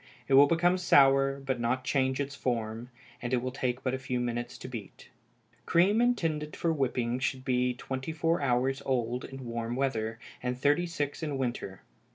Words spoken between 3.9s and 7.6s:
a few minutes to beat. Cream intended for whipping should